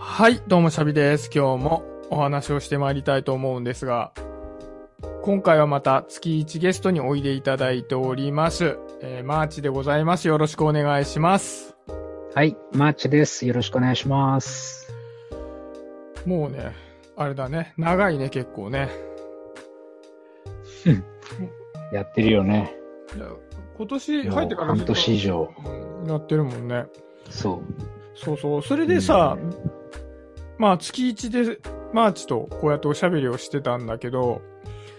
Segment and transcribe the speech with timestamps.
[0.00, 1.28] はい、どうもシャビです。
[1.34, 4.12] 今日もお話をしてまいりたいと思うんですが、
[5.22, 8.78] 今回はまた月1ゲストにおいでいただいております。
[9.02, 10.28] えーマーチでございます。
[10.28, 11.76] よろしくお願いします。
[12.32, 13.44] はい、マーチです。
[13.44, 14.94] よろしくお願いします。
[16.24, 16.72] もうね、
[17.16, 18.88] あれだね、長いね、結構ね。
[21.92, 22.72] やってるよね。
[23.76, 25.52] 今年入ってから半年以上。
[25.66, 26.86] うんやってるもんね。
[27.28, 27.62] そう。
[28.14, 28.62] そうそう。
[28.62, 29.36] それでさ、
[30.58, 31.58] まあ月1で
[31.92, 34.42] マーチとこうやっておしゃべりをしてたんだけど、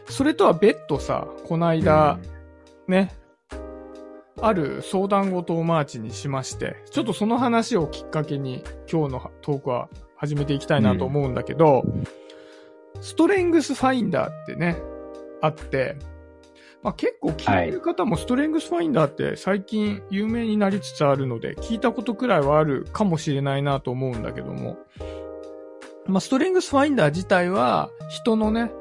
[0.07, 2.19] それとは別途さ、この間、
[2.87, 3.13] ね、
[4.41, 11.83] ある相談事をマーチにしまして、ちょっとその話をきっかけに今日のトークは始めていきたいなと思うんだけど、
[13.01, 14.77] ストレングスファインダーってね、
[15.41, 15.97] あって、
[16.81, 24.77] まあ、結構聞いてる方もストレングスファインダーって最近有名になりつつあるので、聞いたことくらいはあるかもしれないなと思うんだけども、
[26.09, 28.71] まあ、ストレングスファインダー自体は人のね、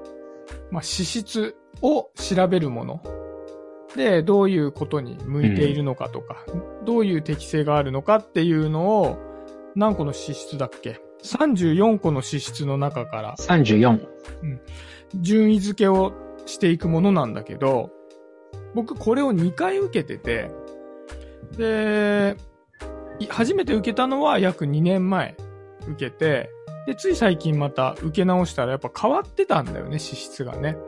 [0.71, 3.03] まあ、資質を調べるもの。
[3.97, 6.45] で、どういうことに向いているのかとか、
[6.85, 9.19] どういう適性があるのかっていうのを、
[9.75, 14.01] 何個の資質だっけ ?34 個の資質の中から34。
[15.15, 16.13] 順位付けを
[16.47, 17.91] していくものなんだけど、
[18.75, 20.51] 僕これを2回受けてて、
[21.57, 22.37] で、
[23.19, 25.37] い初めて受けたのは約2年前
[25.89, 26.51] 受けて、
[26.89, 30.79] で、つい最近また受け直したらやっぱ変わってたんだよね、資質がね。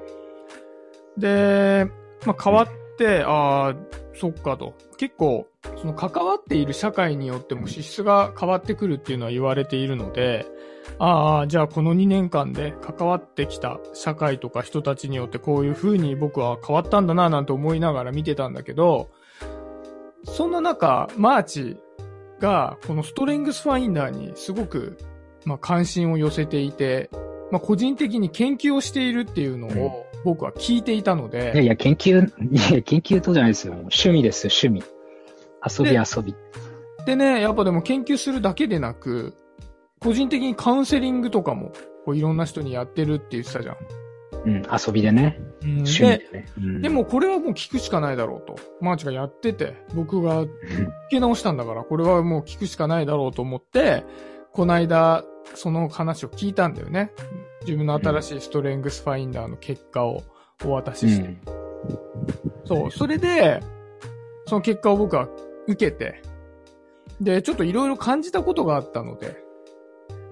[1.18, 1.90] で、
[2.24, 3.76] まあ、変わって、ああ、
[4.14, 4.72] そっかと。
[4.96, 10.46] 結構、その関わっている社会によっても資質が変わってくるっていうのは言われているので、
[10.98, 19.10] ああ、じゃあこの2年間で関わってきた社会とか人たちによってこういう風に僕は変わったんだななんて思いながら見てたんだけど、
[20.24, 21.76] そんな中、マーチ
[22.38, 24.96] がこのストレングスファインダーにすごく、
[25.44, 27.10] まあ、関心を寄せていて、
[27.50, 33.72] まあ、個人的に研究をしているっていうのを僕は聞いていたので、いやいや、研究、いやいや、研究とじゃないですよ。
[33.74, 35.00] 趣味ですよ、趣味。
[35.66, 36.34] 遊びで遊び。
[37.06, 39.34] でね、やっぱでも研究するだけでなく、
[40.00, 41.72] 個人的にカウンセリングとかも
[42.04, 43.76] こういろんな人にやってるって言ってたじゃん。
[44.44, 45.38] うん、遊びでね。
[45.62, 46.46] うん趣味ででね。
[46.58, 48.56] うんで、もこれはもう聞くしかないだろうと。
[48.80, 50.50] マーチがやってて、僕が受
[51.10, 54.04] け直したんだから、これはもう聞くしかないだろうと思って、
[54.52, 55.24] この間、
[55.54, 57.12] その話を聞いたんだよね。
[57.62, 60.22] 自分の新しいストレングスファインダーの結果を
[60.64, 61.28] お渡しして。
[61.28, 61.40] うん。
[62.64, 63.60] そう、それで、
[64.46, 65.28] その結果を僕は
[65.66, 66.22] 受けて、
[67.20, 69.36] で、ちょっといろいろ感じたことがあったので、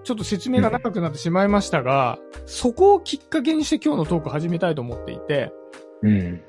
[0.04, 5.52] ちょっと説明が長くなってしまいましたが、そこをきっかけにして今日のトーク始めたいと思っていて、
[6.02, 6.40] うん。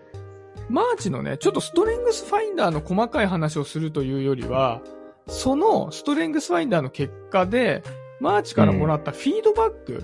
[0.70, 4.82] マーチのね、ちょっとストレングスファインダーの細かい話をするというよりは、
[5.30, 7.84] そのストレングスファインダーの結果で、
[8.20, 10.04] マーチからもらったフィードバック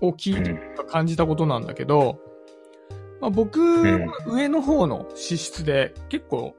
[0.00, 0.54] を聞いて
[0.88, 2.20] 感じたことなんだけど、
[3.20, 6.54] まあ、僕は上の方の資質で結構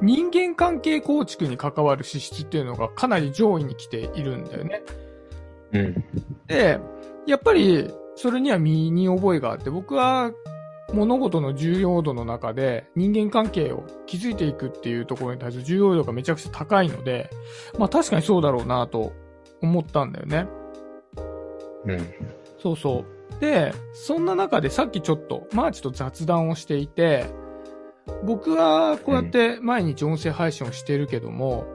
[0.00, 4.82] 人間関係構築に関わる資質っていうのがかなり上位に来ているんだよね。
[5.72, 6.04] うん。
[6.46, 6.78] で、
[7.26, 10.30] やっぱりそれには身に覚えがあって、僕は
[10.92, 17.30] 物事の重要度の中で人間関係を築いていくっていうところに対する重要度がめちゃくちゃ高いので、
[17.78, 19.12] まあ確かにそうだろうなと
[19.62, 20.46] 思ったんだよね。
[21.86, 22.14] うん。
[22.58, 23.04] そうそ
[23.38, 23.40] う。
[23.40, 27.26] で、そんな中でさっきちょっとマーチと雑談をしていて、
[28.24, 31.66] 僕はこうやって毎日音声配信をしてるけども、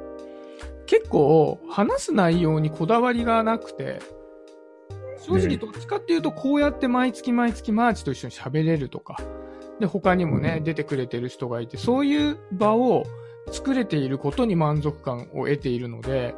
[0.85, 3.99] 結構話す内容にこだわりがなくて、
[5.29, 9.17] 正直どっちかっていうとこうやって毎月毎月マーチと一緒に喋れるとか、
[9.79, 13.05] で他にもね、うん出てくれてる人がいて、そういう場を
[13.51, 16.35] 作れていることに満足感を得ているので、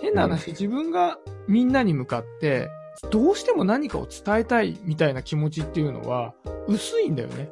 [0.00, 1.18] 変な話、自分が
[1.48, 2.68] みんなに向かって、
[3.10, 6.34] どうしても何かを伝えたいみたいな気持ちっていうのは
[6.68, 7.50] 薄いんだよね。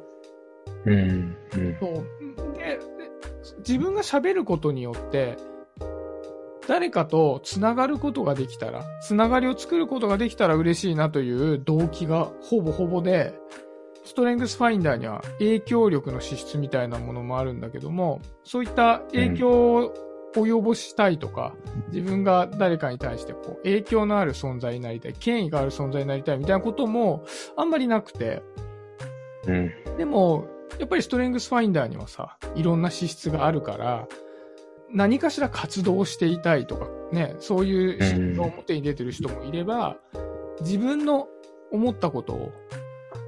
[0.85, 0.93] うん。
[0.95, 1.77] うん。
[1.79, 2.57] そう。
[2.57, 2.79] で、で
[3.59, 5.37] 自分が喋ることによって、
[6.67, 13.33] 誰かと繋がることができたら、繋がりを作ることができたら嬉しいなという動機がほぼほぼで、
[14.05, 19.93] ストレングスファインダーには影響力の資質みたいなものもあるんだけども、そういった影響を
[20.35, 21.53] 及ぼしたいとか、
[21.91, 27.25] 自分が誰かに対してこう影響のある存在になりたい、権威がある存在になりたいみたいなことも
[27.55, 28.41] あんまりなくて、
[29.47, 29.71] うん。
[29.97, 30.47] でも、
[30.79, 34.07] やっぱりストレングスファインダーにはさ、いろんな資質があるから、
[34.93, 39.97] 何かしら活動をしていたいとか、ね、そういう資質が表に出てる人もいれば、
[40.61, 41.27] 自分の
[41.71, 42.51] 思ったことを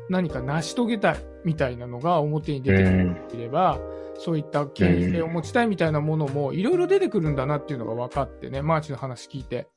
[0.09, 3.79] 何か成し遂げたいみたいなのが表に出てくる人もいれば、
[4.17, 9.67] そういった権威性を持ちたいみたいなものもいろいろ出てくるんだなっていうのが分かってね、マーチの話聞いて。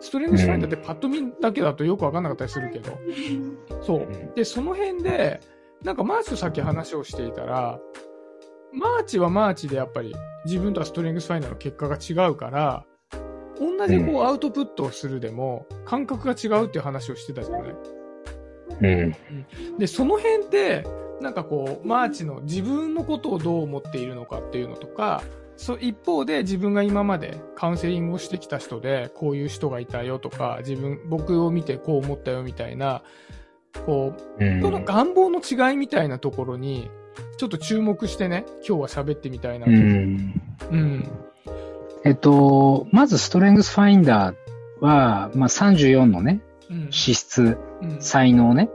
[0.00, 2.98] ストレングスファインダーってパッと見だけだとよくわかんなかったりするけど。
[3.80, 4.08] そう。
[4.36, 5.40] で、その辺で、
[5.82, 7.80] なんかマーチとさっき話をしていたら、
[8.74, 12.84] マーチはマーチでやっぱり自分とはストレングスファインダーの結果が違うから、
[13.58, 17.74] 同じこうアウトプットをするでも感覚が違うっていう話をしてたじゃない？
[18.80, 19.16] うん。
[19.78, 20.84] で、その辺って、
[21.20, 25.22] なんかこう、マーチの自分のことをどう思っているのかっていうのとか、
[25.56, 33.04] そ一方で自分が今までカウンセリングをしてきた人で、こういう人がいたよとか、自分、僕を見てこう思ったよみたいな、
[33.86, 34.60] こう、うん。
[34.60, 36.90] その願望の違いみたいなところに、
[37.36, 39.72] ちょっと注目してね、今日は喋ってみたいなと。
[39.72, 40.16] ううん。
[40.70, 41.08] ん。
[42.04, 46.40] えっと、まずストレングスファインダーは、まあ、34のね、
[46.70, 46.88] うん。
[46.90, 47.96] 資質、うん。
[48.00, 48.70] 才能ね。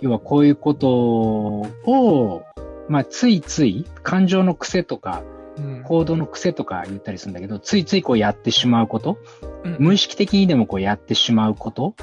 [0.00, 2.42] 要はこういうことを、
[2.88, 5.22] まあ、ついつい感情の癖とか
[5.58, 9.18] うん行動の癖とか言ったりするんだけど、ついついこうやってしまうこと、
[9.64, 11.94] うん無意識的にでもこうやってしまうこと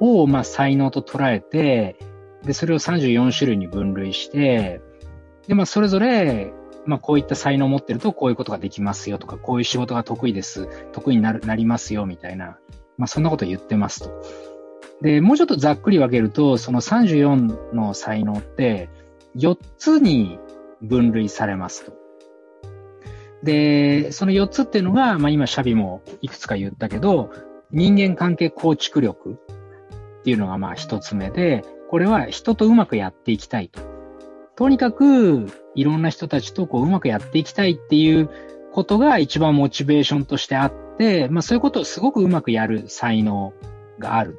[0.00, 1.96] を、まあ、才能と捉えて、
[2.44, 4.80] で、それを34種類に分類して、
[5.48, 6.52] で、まあ、それぞれ、
[6.86, 12.58] まあ、こういった才能を持ってるとこういうことができますよとか、こういう仕事が得意です、得意になる、なりますよ、みたいな、
[12.98, 14.22] まあ、そんなこと言ってますと。
[15.02, 18.88] で、もうちょっとざっくり分けると、その34の才能って、
[19.36, 20.38] 4つに
[20.80, 21.92] 分類されますと。
[23.42, 27.30] で、その4つっていうのが、まあ今、シャビもいくつか言ったけど、
[27.70, 29.32] 人間関係構築力
[30.20, 33.93] っていうのがまあ一つ目で、これは人とうまくやっていきたいと。
[34.56, 38.30] とにかく、いろんな人たちとこううまくやっていきたいっていう
[38.72, 43.52] ことが一番モチベーションとしてあって、まあそういうことをすごくうまくやる才能
[43.98, 44.38] がある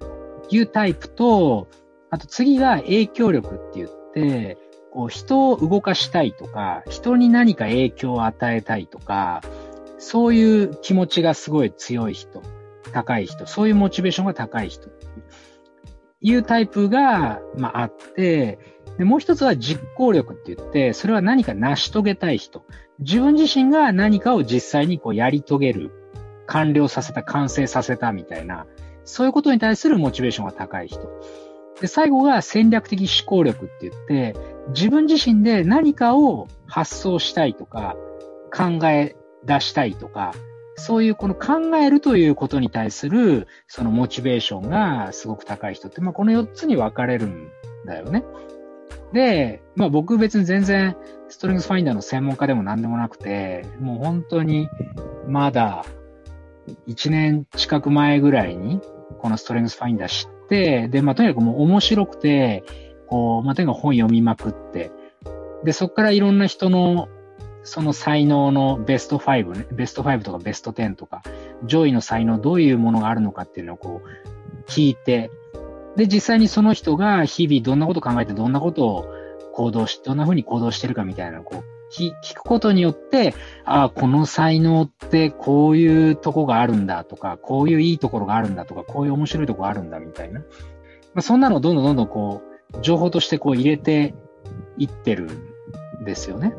[0.00, 1.68] というタイプと、
[2.10, 4.58] あと次が影響力って言って、
[4.92, 9.42] こう人を動かしたいとか、人に何か影響を与えたいとか、
[9.98, 12.42] そういう気持ちがすごい強い人、
[12.92, 15.06] 高い人、そういうモチベーションが高い人って
[16.20, 22.64] いうタイプが、まあ、あって、で、もう一つは実行力って言って、それは何か成し遂げたい人。
[22.98, 25.92] 自分自身が何かを実際にこうやり遂げる、
[26.46, 28.66] 完了させた、完成させたみたいな、
[29.04, 31.00] そういうことに対するモチベーションが高い人。
[31.80, 34.34] で、最後が戦略的思考力って言って、
[34.70, 37.96] 自分自身で何かを発想したいとか、
[38.52, 40.32] 考え出したいとか、
[40.74, 47.48] そういうこの考えるということに対する、そのモチベーションがすごく高い人って、まあこの4つに分かれるん
[47.86, 48.24] だよね。
[49.12, 50.96] で、まあ僕別に全然
[51.28, 54.68] ストリングスファインダーの専門家でも何でもなくて、もう本当に
[55.26, 55.84] まだ
[56.86, 58.80] 1年近く前ぐらいに
[59.18, 62.64] このストリングスファインダー知って、で、まあとにかくもう面白くて、
[63.06, 64.90] こう、まあとにかく本読みまくって、
[65.64, 67.08] で、そこからいろんな人の
[67.64, 71.22] その才能のベスト5ね、ベスト5とかベスト10とか、
[71.64, 75.30] 上位の才能どういうものがあるのかっていうのをこう聞いて、
[75.98, 79.06] で、実際にその人が日々どんなことを考えてどんなことを
[79.52, 83.34] 行動し、どんな風に行動してるかみたいなこう聞くことによって、
[83.64, 90.38] ああ、この才能ってこういうとこがあるんだとか、こういういいところがあるんだとか、こういう面白いとこがあるんだみたいな。
[90.38, 90.44] ま
[91.16, 92.42] あ、そんなのをどんどんどんどんこ
[92.74, 94.14] う、情報としてこう入れて
[94.76, 95.24] いってる
[96.00, 96.54] んですよね。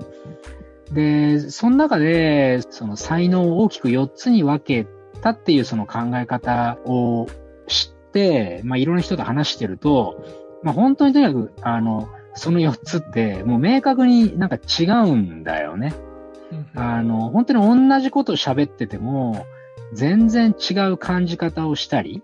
[0.92, 4.90] で、その中で、その才能を大きく4つに分け
[5.21, 7.28] たっていうその考え方を
[7.68, 10.23] 知って、まあいろんな人と話してると、
[10.63, 15.94] まあ本当にとにかく、あの、その4つってもう明確になんか違うんだよね。
[16.75, 19.45] あの、本当に同じことを喋ってても、
[19.94, 22.23] 全然違う感じ方をしたり、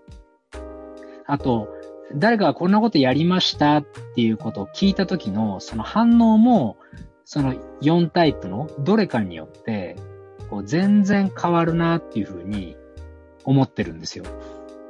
[1.26, 1.68] あと、
[2.14, 6.76] 誰かがこんなことやりましたっていうことを聞いた時のその反応も、
[7.24, 9.96] その4タイプのどれかによって、
[10.48, 12.76] こう全然変わるなっていうふうに
[13.44, 14.24] 思ってるんですよ。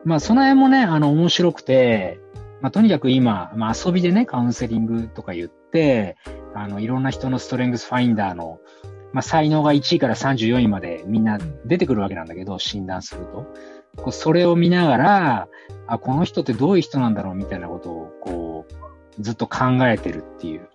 [0.04, 2.20] まあその辺もね、あの面白くて、
[2.60, 6.16] まあとにかく今、まあ遊びでね、カウンセリングとか言って、
[6.54, 8.60] あのいろんな人のストレングスファインダーの、
[9.12, 13.46] まあ才能が1位から34位までみんな出てくるわけなんだけど、診断すると。
[13.96, 15.48] こうそれを見ながら、
[15.86, 18.66] あ、この人ってどういう人なんだろうみたいなことを、こ
[19.18, 20.68] う、ずっと考えてるっていう。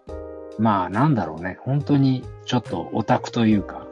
[0.60, 1.58] まあなんだろうね。
[1.62, 3.88] 本当にちょっとオタクというか、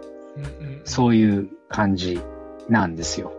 [0.83, 2.19] そういう感じ
[2.67, 3.33] なんですよ。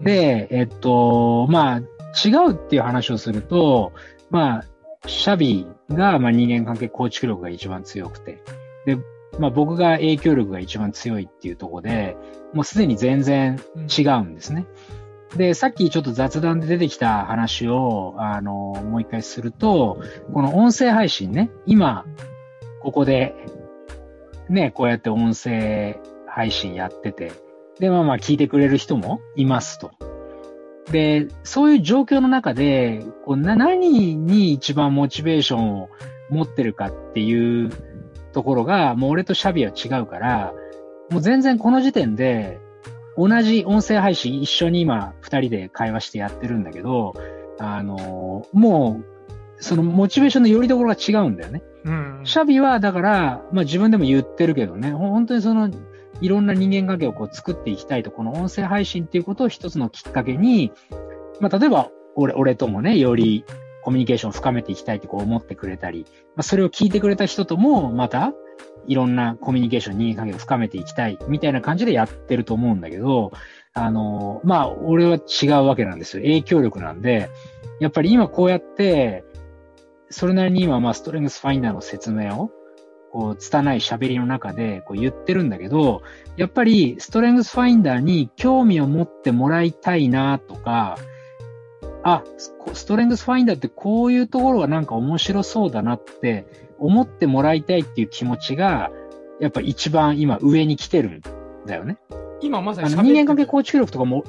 [0.00, 3.92] で、えっと、まあ、違うっていう話をすると、
[4.30, 4.64] まあ、
[5.08, 8.42] シャビが、まあ、人間関係構築力が一番強くて、
[8.86, 8.98] で、
[9.38, 12.16] まあ、僕が影響力が一番強いっていうところで、
[12.54, 14.66] もうすでに全然違うんですね。
[15.36, 20.00] で、さっきちょっと雑談で出てきた話を、あの、もう一回すると、
[20.32, 22.04] この音声配信ね、今、
[22.80, 23.34] ここで、
[24.48, 27.32] ね、こうやって音声配信やってて、
[27.80, 29.92] で、まあまあ聞いてくれる人もいますと。
[30.90, 35.88] で、そういう状況の中で、こうな何に一番モチベーションを
[36.30, 37.70] 持ってるかっていう
[38.32, 40.52] ところが、もう俺とシャビは違うから、
[41.10, 42.60] もう全然この時点で、
[43.16, 47.14] 同じ音声配信一緒に今二人で会話してやってるんだけど、
[47.58, 49.16] あのもう、
[49.62, 51.62] そのモチベーションの寄り所が違うんだよね。
[51.84, 52.20] うん。
[52.24, 55.70] シャビは、だから、まあ自分でも言ってるけどね、ほ本当にその、
[56.20, 60.72] いろんな人間関係をこう作っていきたいと、この音声配信っていうことを一つのきっかけに、
[61.40, 63.44] まあ例えば、俺、俺ともね、より
[63.82, 68.32] コミュニケーションを深めていきたいってこう思ってくれたり、まあそれを聞いてくれた人とも、また、
[68.86, 73.32] いろんなコミュニケーション、人間関係を深めていきたい、みたいな感じでやってると思うんだけど、
[73.74, 76.22] あの、まあ、俺は違うわけなんですよ。
[76.22, 77.28] 影響力なんで、
[77.80, 79.24] やっぱり今こうやって、
[80.08, 82.50] それなりに今、まあ、ストレングスファインダーの説明を、
[83.16, 86.02] こう、拙い喋りの中で、こう言ってるんだけど、
[86.36, 90.98] やっぱり、ストレングスファインダーに興味を持ってもらいたいなとか、
[92.02, 96.46] あ、スストレングスファインダーってこういうところがなんか面白そうだなって
[96.78, 98.90] 思ってもらいたいっていう気持ちが、
[99.40, 101.20] やっぱ一番今上に来てるん
[101.64, 101.96] だよね。
[102.42, 104.24] 今まさにあの人間関係構築力とかも、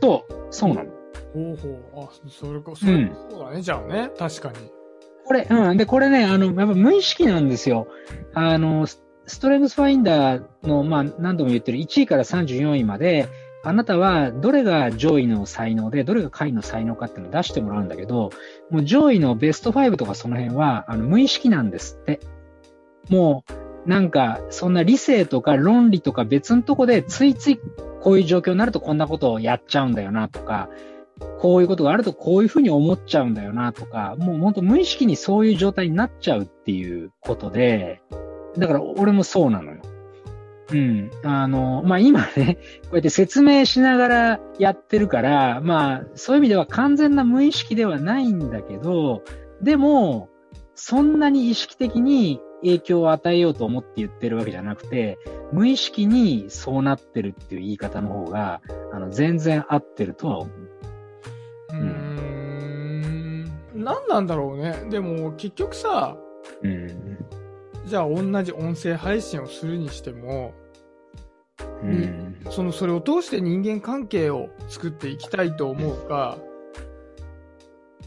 [0.00, 0.90] と、そうなの。
[1.34, 2.04] ほうほう。
[2.06, 4.10] あ、それか、そ,、うんそうだね、じゃあね。
[4.18, 4.81] 確かに。
[5.24, 5.76] これ、うん。
[5.76, 7.86] で、これね、あの、やっぱ無意識なんですよ。
[8.34, 13.28] あの、ストレングスファインダーの、まあ、何度も言ってる1位から34位まで、
[13.64, 18.30] あなたはどれが上位の才能で、どれが下位の才能かっていうのを出してもらうんだけど、
[18.70, 22.20] もう上位のベスト5とかその辺は、あの、無意識なんですって。
[23.08, 23.44] も
[23.86, 27.60] う、なんか、そんな理性とか論理とか別のとこで、ついつい
[28.00, 30.68] こういう状況になるとこんなことをやっちゃうんだよなとか、
[31.38, 38.00] こういうことがあるとこういうふうに思っちゃうんだよなとか、もう本当無意識にそういう状態になっちゃうっていうことで、
[38.56, 39.82] だから俺もそうなのよ。
[40.72, 41.10] うん。
[41.24, 49.22] あの、まあ、今ね、こうやって説明しながらやってるから、まあ、そういう意味では完全な無意識ではないんだけど、
[49.60, 50.28] でも、
[50.74, 55.18] そんなに意識的に影響を与えようと思って言ってるわけじゃなくて、
[55.52, 58.60] 無意識にそうなってるっていう言い方の方が、
[58.92, 60.46] あの、全然合ってるとは
[63.82, 64.86] 何なんだろうね。
[64.90, 66.16] でも、結局さ、
[66.62, 67.18] うん。
[67.86, 70.54] じゃあ同じ音声配信をするにしても、
[71.82, 72.36] うん。
[72.50, 76.38] その、それを通して人間関係を作っていきたいと思うか、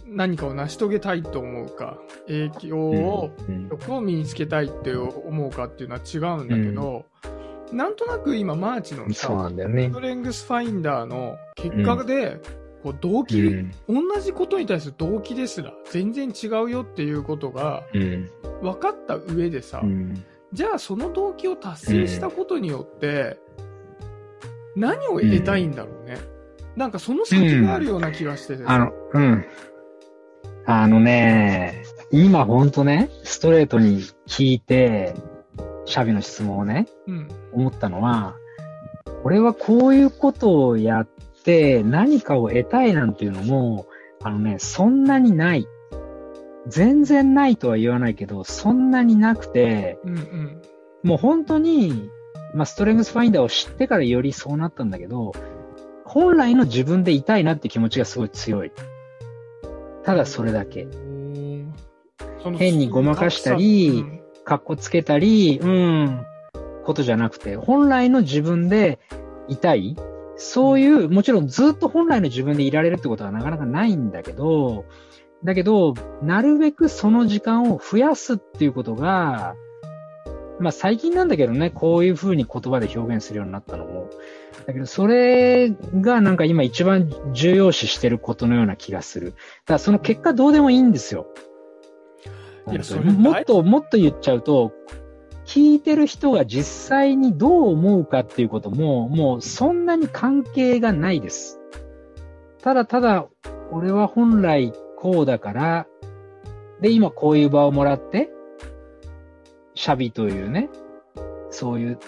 [0.08, 7.06] 何かを成し遂げたいと思うか、影響を、うん欲を身につけたいって思うかっていうのは違うんだけど、
[7.72, 10.00] なんとなく今、マーチのさ、ねスト。
[10.00, 12.40] レングスファインダーの結果で、
[12.86, 13.72] こう動機、うん。
[14.14, 18.30] 同じことに対する動機ですら全然違うよっていうことがうん。
[18.62, 20.24] 分かった上でさ、うん。
[20.54, 23.40] じゃあその動機を達成したことによって、
[24.76, 26.20] 何を得たいんだろうね。
[26.76, 29.46] なんかその先があるような気がしててさあの、うん。
[30.68, 35.16] あのね、今ほんとね、ストレートに聞いて、
[35.86, 37.28] シャビの質問をね、うん。
[37.52, 38.36] 思ったのは、
[39.24, 41.26] 俺はこういうことをやって
[41.84, 43.88] 何かを得たいなんていうのも、
[44.24, 45.68] あのね、そんなにない。
[46.68, 50.62] 全然ないとは言わないけど、そんなになくて、うんうん。
[51.04, 52.10] もう本当に、
[52.54, 55.34] まあ、ストレングスファインダーを知ってからよりそうなったんだけど、
[56.06, 58.72] 本来の自分でいたいなって気持ちがすごい強い。
[60.04, 60.88] ただそれだけ。
[62.58, 66.24] 変にごまかしたりうんかっこつけたり、うん、
[66.86, 69.00] ことじゃなくて、本来の自分で
[69.48, 69.98] いたい。
[70.38, 74.86] そういう、もちろんずっと本来の自分でいられるってことはなかなかないんだけど、
[75.44, 79.56] だけど、なるべくその時間を増やすっていうことが、
[80.60, 84.10] まあ最近なんだけどね、こういう風に言葉で表現するようになったのも。
[84.66, 89.32] だけど、それがなんか今一番重要視してることのような気がする。
[89.32, 91.28] だからその結果どうでもいいんですよ。
[92.72, 94.72] いやそれもっともっと言っちゃうと、
[95.46, 101.60] 聞いてる人が実際にどう思うかっていうことも、もうそんなに関係がないです。
[102.62, 103.28] ただただ、
[103.72, 105.88] 俺は本来こうだから、
[106.82, 108.30] で、今こういう場をもらって、
[109.76, 110.70] シャビというね、
[111.52, 112.00] そういう、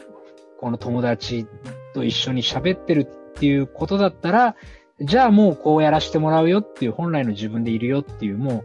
[0.60, 1.46] この友達
[1.94, 3.06] と一緒に喋ってるっ
[3.40, 4.56] ていうことだったら、
[5.00, 8.62] じゃあもうこうやらしてもらうよっていう本来の自分でいるよっていう、もう、も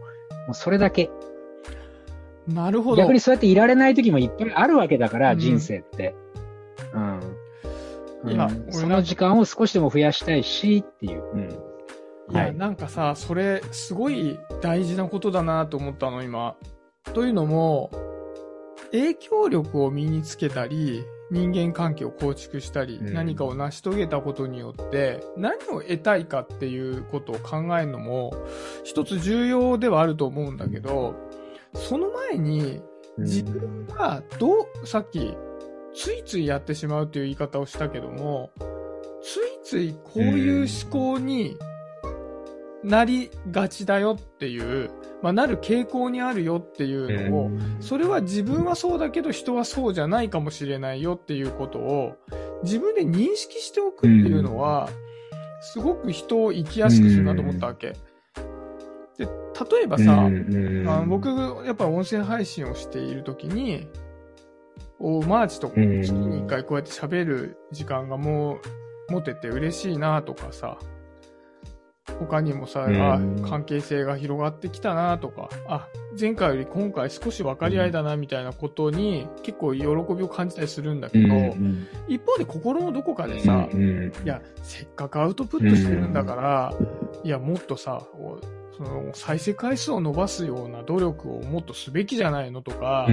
[0.51, 1.11] うそれだけ。
[2.47, 3.01] なるほど。
[3.01, 6.15] 逆にそうやっていられない時もいっぱいあるわけだから、うん人生って。
[6.93, 8.31] うん。
[8.31, 11.23] いやうん俺その時間を少しでも増やしたいしっていう。
[11.33, 11.49] うん。
[12.31, 16.55] いや、はいなんかさ、それ、すごい大事なことだなと思ったの、今。
[17.13, 17.91] というのも、
[18.91, 28.33] 影響力を身につけたり、人間関係を構築したり、うん何かを成し遂げたことによって、何を得たいかっていうことを考えるのも、
[28.83, 31.15] 一つ重要ではあると思うんだけど、
[31.73, 32.81] その前に、
[33.17, 35.35] 自分がどう、さっき、
[35.93, 38.51] ついついやってしまうという言い方をしたけども、
[39.21, 41.57] ついついこういう思考に
[42.83, 44.89] なりがちだよっていう、
[45.21, 52.17] まあ、なる傾向にあるよっていうのを、それは自分はそうだけど人はそうじゃないかもしれないよっていうことを
[52.63, 54.89] 自分で認識しておくっていうのは、
[55.61, 57.93] すごく人を生きやすくするなと思ったわけ。
[59.17, 59.27] で、
[59.71, 61.29] 例えばさ、あの僕、
[61.65, 63.87] やっぱ音声配信をしているときに、
[64.99, 66.29] おマーチと月うん。
[66.31, 68.59] に一回こうやって喋る時間がも
[69.09, 70.77] う持てて嬉しいなとかさ、
[72.19, 72.95] 他にもさ、うん。
[72.95, 75.87] あ関係性が広がってきたなとか、あ、
[76.19, 79.87] 前回より今回少し分かり合いだなみたいなことに結構喜び
[80.23, 81.27] を感じたりするんだけど、
[82.07, 86.73] 一方で心のどこかでさ、いや、せっかくアウトプットしてるんだから、
[87.23, 88.39] いや、もっとさ、お
[88.77, 93.07] その再生回数を伸ばすような努力をもっとすべきじゃないのとか、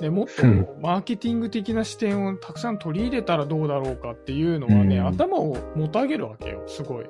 [0.00, 0.66] でもっとうん。
[0.80, 5.06] マーケティング的な視点をたくさん取り入れたらどうだろうかっていうのはね、うん。
[5.06, 7.06] 頭をもたげるわけよ、すごい。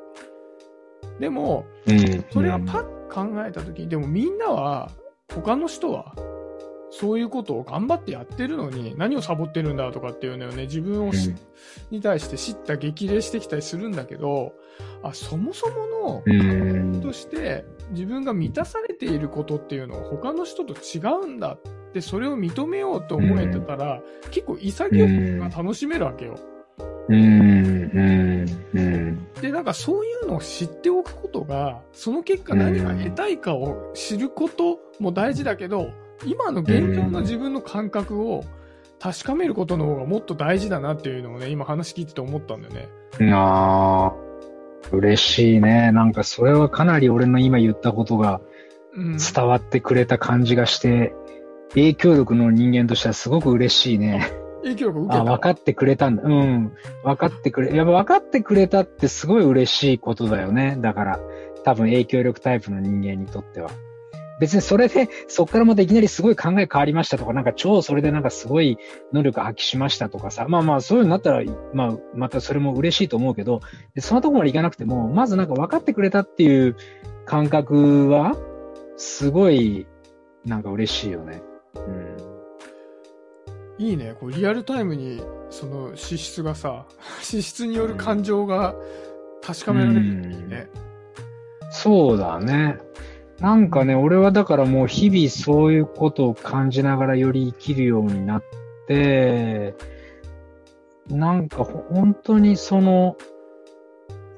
[1.21, 1.67] でも、
[2.31, 4.91] それはパッ考えたときに、でもみんなは、
[5.35, 6.15] 他の人は、
[6.93, 11.35] そういうことを頑張ってやってるのに、何をサボってるんだとかっていうのをね、自分をし、
[11.91, 14.53] に対して知った激励してきたりするんだけど、
[15.03, 26.39] あ、そもそもの、として、自分が満たされていることっていうのは他の人と違うんだって、それを認めようと思えてたら、結構潔くが楽しめるわけよ。
[29.41, 35.91] で、なんかそういうのを知っておくことが、その結果何が得たいかを知ることも大事だけど、
[36.25, 38.45] 今の現状の自分の感覚を
[39.01, 42.89] 確かめることの方がもっと大事だなっていうのをね、今話聞いてて思ったんだよね。
[43.33, 45.91] ああ、嬉しいね。
[45.93, 48.41] なんかそれはかなり俺の今言ったことが
[48.95, 49.17] うん。
[49.17, 51.15] 伝わってくれた感じがして、
[51.71, 54.31] 影響力の人間としてはすごく嬉しいね。
[54.63, 55.33] 影響力受けあ、た。
[55.33, 56.23] 分かってくれたんだ。
[56.25, 56.73] うん。
[57.03, 60.77] 分かってくれ、やっぱ分かってくれたってすごい嬉しいことだよね。
[60.81, 61.21] だから、
[61.65, 63.71] 多分影響力タイプの人間にとっては。
[64.43, 68.77] 別にそれで、そっからまたいきなりすごい考え変わりましたとか、なんか超それでなんかすごい
[69.13, 70.47] 能力発揮しましたとかさ。
[70.49, 73.61] まあまあそういうのになったら、まあまたそれも嬉しいと思うけど、
[73.95, 76.75] でそのとこまでいかなくても、まずなんか分かってくれたっていう
[77.25, 78.37] 感覚は、
[78.97, 79.87] すごい、
[80.45, 81.41] なんか嬉しいよね。
[81.77, 83.85] うん。
[83.87, 84.17] いいね。
[84.19, 86.87] こうリアルタイムに、その資質がさ、
[87.23, 88.75] 資質による感情が
[89.41, 90.69] 確かめられるっていいね。
[91.71, 92.81] そうだね。
[93.41, 98.45] なんかね、俺はだからもう日々そういうことを感じながらより生きるようになっ
[98.87, 99.75] て、
[101.09, 103.17] なんか本当にその、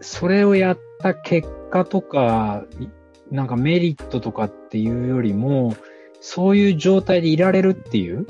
[0.01, 2.65] それをやった結果とか、
[3.31, 5.75] なんかメリットとかっていうよりも、
[6.21, 8.27] そういう状態でいられるっていう。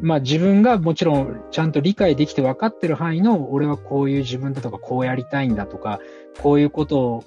[0.00, 5.98] まあ自分がもちろんちゃんと理解できて分かってる範囲の、俺はこういう自分だとか、こうやりたいんだとか、
[6.40, 7.24] こういうことを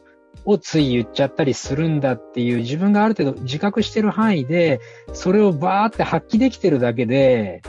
[0.47, 4.79] をつい言っちゃったりするんだっていう自分がある程度自覚してる範囲で、
[5.11, 7.61] それをバーって発揮できてるだけで、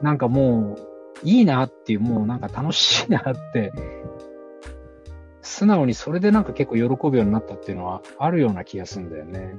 [0.00, 0.76] なんかも
[1.24, 3.72] ういいなっていう、もうなんか楽しいなって、
[5.42, 9.56] 素直にそれでなんか結構喜ぶようになったっていうのはあるような気がするんだよね。